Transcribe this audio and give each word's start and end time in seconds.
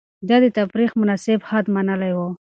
ده 0.27 0.35
د 0.43 0.45
تفريح 0.57 0.91
مناسب 1.01 1.39
حد 1.49 1.65
منلی 1.75 2.11
و. 2.15 2.19